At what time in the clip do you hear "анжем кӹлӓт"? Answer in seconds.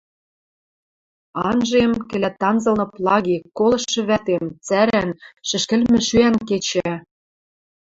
1.47-2.41